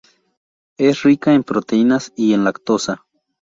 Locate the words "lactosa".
2.43-3.05